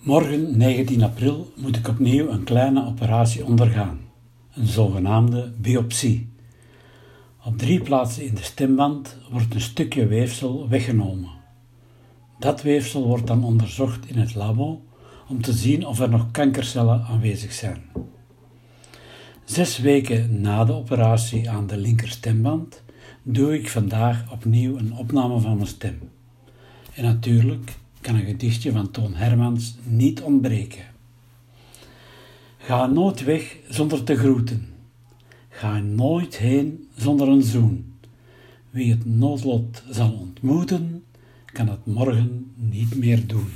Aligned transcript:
Morgen, 0.00 0.56
19 0.56 1.02
april, 1.02 1.52
moet 1.56 1.76
ik 1.76 1.88
opnieuw 1.88 2.28
een 2.28 2.44
kleine 2.44 2.86
operatie 2.86 3.44
ondergaan, 3.44 4.00
een 4.54 4.66
zogenaamde 4.66 5.52
biopsie. 5.60 6.32
Op 7.44 7.58
drie 7.58 7.80
plaatsen 7.80 8.24
in 8.24 8.34
de 8.34 8.42
stemband 8.42 9.16
wordt 9.30 9.54
een 9.54 9.60
stukje 9.60 10.06
weefsel 10.06 10.68
weggenomen. 10.68 11.30
Dat 12.38 12.62
weefsel 12.62 13.06
wordt 13.06 13.26
dan 13.26 13.44
onderzocht 13.44 14.06
in 14.06 14.18
het 14.18 14.34
labo 14.34 14.82
om 15.28 15.42
te 15.42 15.52
zien 15.52 15.86
of 15.86 16.00
er 16.00 16.08
nog 16.08 16.30
kankercellen 16.30 17.04
aanwezig 17.04 17.52
zijn. 17.52 17.82
Zes 19.44 19.78
weken 19.78 20.40
na 20.40 20.64
de 20.64 20.72
operatie 20.72 21.50
aan 21.50 21.66
de 21.66 21.76
linkerstemband 21.76 22.82
doe 23.22 23.54
ik 23.54 23.68
vandaag 23.68 24.32
opnieuw 24.32 24.78
een 24.78 24.96
opname 24.96 25.40
van 25.40 25.54
mijn 25.54 25.66
stem. 25.66 25.98
En 26.94 27.04
natuurlijk 27.04 27.77
kan 28.08 28.16
een 28.16 28.26
gedichtje 28.26 28.72
van 28.72 28.90
Toon 28.90 29.14
Hermans 29.14 29.76
niet 29.84 30.20
ontbreken. 30.20 30.84
Ga 32.58 32.86
nooit 32.86 33.24
weg 33.24 33.56
zonder 33.68 34.04
te 34.04 34.16
groeten. 34.16 34.66
Ga 35.48 35.78
nooit 35.78 36.36
heen 36.36 36.88
zonder 36.96 37.28
een 37.28 37.42
zoen. 37.42 37.94
Wie 38.70 38.90
het 38.90 39.04
noodlot 39.04 39.82
zal 39.90 40.12
ontmoeten, 40.12 41.04
kan 41.44 41.68
het 41.68 41.86
morgen 41.86 42.52
niet 42.54 42.94
meer 42.94 43.26
doen. 43.26 43.48